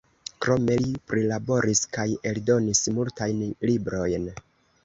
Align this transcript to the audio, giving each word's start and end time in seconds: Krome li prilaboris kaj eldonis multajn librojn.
Krome 0.43 0.77
li 0.83 0.93
prilaboris 1.11 1.83
kaj 1.97 2.07
eldonis 2.31 2.81
multajn 2.97 3.47
librojn. 3.73 4.31